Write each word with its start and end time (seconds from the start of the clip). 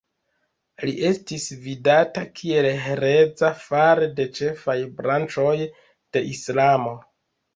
Li 0.87 0.93
estis 1.09 1.43
vidata 1.65 2.23
kiel 2.39 2.69
hereza 2.85 3.51
fare 3.65 4.09
de 4.21 4.27
ĉefaj 4.39 4.77
branĉoj 5.01 5.55
de 6.17 6.25
Islamo. 6.33 6.95